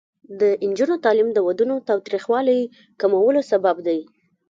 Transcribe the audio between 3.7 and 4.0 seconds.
دی.